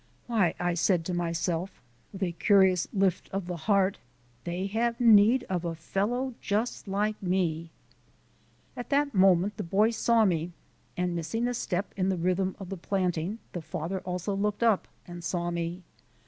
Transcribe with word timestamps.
"Why," 0.25 0.55
I 0.59 0.73
said 0.73 1.05
to 1.05 1.13
myself 1.13 1.79
with 2.11 2.23
a 2.23 2.31
curious 2.31 2.87
lift 2.91 3.29
of 3.31 3.45
the 3.45 3.55
heart, 3.55 3.99
"they 4.45 4.65
have 4.65 4.99
need 4.99 5.43
of 5.43 5.63
a 5.63 5.75
fellow 5.75 6.33
just 6.41 6.87
like 6.87 7.21
me." 7.21 7.69
At 8.75 8.89
that 8.89 9.13
moment 9.13 9.57
the 9.57 9.63
boy 9.63 9.91
saw 9.91 10.25
me 10.25 10.53
and, 10.97 11.15
missing 11.15 11.47
a 11.47 11.53
step 11.53 11.93
in 11.95 12.09
the 12.09 12.17
rhythm 12.17 12.55
of 12.59 12.69
the 12.69 12.77
planting, 12.77 13.37
the 13.53 13.61
father 13.61 13.99
also 13.99 14.33
looked 14.35 14.63
up 14.63 14.87
and 15.05 15.23
saw 15.23 15.51
me. 15.51 15.83